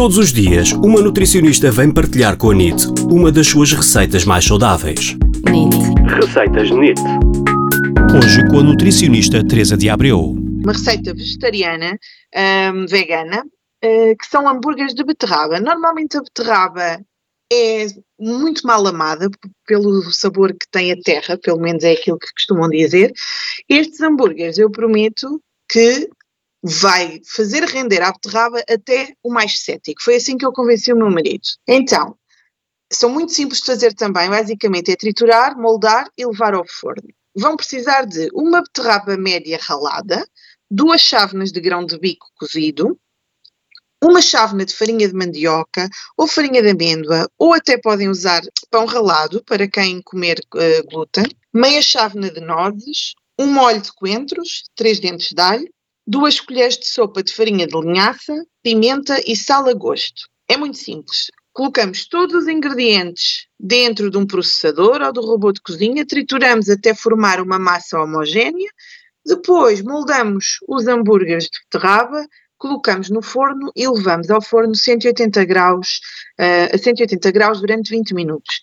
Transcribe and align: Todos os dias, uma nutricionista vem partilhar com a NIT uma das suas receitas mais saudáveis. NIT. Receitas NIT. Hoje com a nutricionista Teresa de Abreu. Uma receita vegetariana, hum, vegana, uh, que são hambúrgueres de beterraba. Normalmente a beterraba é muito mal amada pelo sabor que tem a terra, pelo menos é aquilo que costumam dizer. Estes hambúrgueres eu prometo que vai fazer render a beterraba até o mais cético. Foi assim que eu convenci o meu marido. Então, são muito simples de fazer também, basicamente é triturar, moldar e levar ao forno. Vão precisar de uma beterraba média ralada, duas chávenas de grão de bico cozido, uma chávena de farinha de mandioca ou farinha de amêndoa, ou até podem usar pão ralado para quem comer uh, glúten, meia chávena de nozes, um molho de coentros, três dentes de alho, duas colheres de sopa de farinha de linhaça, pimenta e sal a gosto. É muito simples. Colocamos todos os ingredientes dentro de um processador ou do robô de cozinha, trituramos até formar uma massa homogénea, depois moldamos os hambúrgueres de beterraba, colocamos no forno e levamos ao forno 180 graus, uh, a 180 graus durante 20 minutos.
Todos 0.00 0.16
os 0.16 0.32
dias, 0.32 0.72
uma 0.72 0.98
nutricionista 1.02 1.70
vem 1.70 1.92
partilhar 1.92 2.34
com 2.38 2.50
a 2.50 2.54
NIT 2.54 2.86
uma 3.12 3.30
das 3.30 3.48
suas 3.48 3.70
receitas 3.70 4.24
mais 4.24 4.46
saudáveis. 4.46 5.14
NIT. 5.44 5.76
Receitas 6.14 6.70
NIT. 6.70 6.98
Hoje 8.16 8.48
com 8.48 8.60
a 8.60 8.62
nutricionista 8.62 9.46
Teresa 9.46 9.76
de 9.76 9.90
Abreu. 9.90 10.34
Uma 10.64 10.72
receita 10.72 11.12
vegetariana, 11.12 11.98
hum, 12.34 12.86
vegana, 12.88 13.44
uh, 13.44 14.16
que 14.16 14.26
são 14.26 14.48
hambúrgueres 14.48 14.94
de 14.94 15.04
beterraba. 15.04 15.60
Normalmente 15.60 16.16
a 16.16 16.22
beterraba 16.22 16.98
é 17.52 17.86
muito 18.18 18.66
mal 18.66 18.86
amada 18.86 19.28
pelo 19.66 20.10
sabor 20.10 20.54
que 20.54 20.66
tem 20.70 20.92
a 20.92 20.96
terra, 20.96 21.36
pelo 21.36 21.60
menos 21.60 21.84
é 21.84 21.92
aquilo 21.92 22.18
que 22.18 22.32
costumam 22.32 22.70
dizer. 22.70 23.12
Estes 23.68 24.00
hambúrgueres 24.00 24.56
eu 24.56 24.70
prometo 24.70 25.42
que 25.70 26.08
vai 26.62 27.20
fazer 27.26 27.64
render 27.64 28.02
a 28.02 28.12
beterraba 28.12 28.62
até 28.68 29.14
o 29.22 29.32
mais 29.32 29.60
cético. 29.60 30.02
Foi 30.02 30.16
assim 30.16 30.36
que 30.36 30.44
eu 30.44 30.52
convenci 30.52 30.92
o 30.92 30.96
meu 30.96 31.10
marido. 31.10 31.46
Então, 31.66 32.16
são 32.92 33.08
muito 33.08 33.32
simples 33.32 33.60
de 33.60 33.66
fazer 33.66 33.94
também, 33.94 34.28
basicamente 34.28 34.90
é 34.90 34.96
triturar, 34.96 35.56
moldar 35.56 36.08
e 36.18 36.26
levar 36.26 36.54
ao 36.54 36.66
forno. 36.66 37.08
Vão 37.36 37.56
precisar 37.56 38.04
de 38.04 38.28
uma 38.34 38.62
beterraba 38.62 39.16
média 39.16 39.58
ralada, 39.62 40.26
duas 40.70 41.00
chávenas 41.00 41.52
de 41.52 41.60
grão 41.60 41.86
de 41.86 41.98
bico 41.98 42.26
cozido, 42.34 42.98
uma 44.02 44.22
chávena 44.22 44.64
de 44.64 44.74
farinha 44.74 45.06
de 45.06 45.14
mandioca 45.14 45.88
ou 46.16 46.26
farinha 46.26 46.62
de 46.62 46.70
amêndoa, 46.70 47.28
ou 47.38 47.52
até 47.52 47.76
podem 47.78 48.08
usar 48.08 48.42
pão 48.70 48.86
ralado 48.86 49.44
para 49.44 49.68
quem 49.68 50.00
comer 50.02 50.40
uh, 50.54 50.86
glúten, 50.88 51.26
meia 51.52 51.82
chávena 51.82 52.30
de 52.30 52.40
nozes, 52.40 53.14
um 53.38 53.46
molho 53.46 53.80
de 53.80 53.92
coentros, 53.92 54.64
três 54.74 54.98
dentes 54.98 55.32
de 55.32 55.40
alho, 55.40 55.68
duas 56.10 56.40
colheres 56.40 56.76
de 56.76 56.88
sopa 56.88 57.22
de 57.22 57.32
farinha 57.32 57.68
de 57.68 57.80
linhaça, 57.80 58.34
pimenta 58.64 59.22
e 59.24 59.36
sal 59.36 59.68
a 59.68 59.72
gosto. 59.72 60.22
É 60.48 60.56
muito 60.56 60.76
simples. 60.76 61.30
Colocamos 61.52 62.08
todos 62.08 62.34
os 62.34 62.48
ingredientes 62.48 63.46
dentro 63.58 64.10
de 64.10 64.18
um 64.18 64.26
processador 64.26 65.02
ou 65.02 65.12
do 65.12 65.20
robô 65.20 65.52
de 65.52 65.60
cozinha, 65.60 66.04
trituramos 66.04 66.68
até 66.68 66.94
formar 66.94 67.40
uma 67.40 67.60
massa 67.60 68.00
homogénea, 68.00 68.68
depois 69.24 69.82
moldamos 69.82 70.56
os 70.66 70.88
hambúrgueres 70.88 71.44
de 71.44 71.60
beterraba, 71.64 72.26
colocamos 72.58 73.08
no 73.08 73.22
forno 73.22 73.70
e 73.76 73.88
levamos 73.88 74.30
ao 74.30 74.42
forno 74.42 74.74
180 74.74 75.44
graus, 75.44 76.00
uh, 76.40 76.74
a 76.74 76.78
180 76.78 77.30
graus 77.30 77.60
durante 77.60 77.90
20 77.90 78.14
minutos. 78.14 78.56